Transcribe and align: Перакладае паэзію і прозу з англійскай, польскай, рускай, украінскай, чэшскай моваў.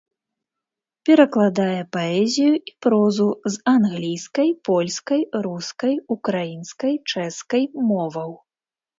Перакладае 1.07 1.81
паэзію 1.97 2.53
і 2.71 2.71
прозу 2.85 3.27
з 3.55 3.61
англійскай, 3.73 4.49
польскай, 4.69 5.21
рускай, 5.49 5.93
украінскай, 6.15 6.93
чэшскай 7.13 7.63
моваў. 7.91 8.31